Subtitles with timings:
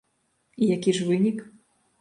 [0.61, 1.47] І які ж вынік?